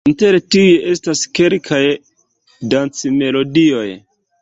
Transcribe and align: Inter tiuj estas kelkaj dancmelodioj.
Inter 0.09 0.37
tiuj 0.55 0.71
estas 0.93 1.21
kelkaj 1.41 1.83
dancmelodioj. 2.75 3.89